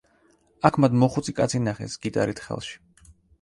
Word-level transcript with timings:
აქ 0.69 0.79
მათ 0.85 0.95
მოხუცი 1.03 1.35
კაცი 1.41 1.61
ნახეს 1.67 1.99
გიტარით 2.07 2.43
ხელში. 2.47 2.75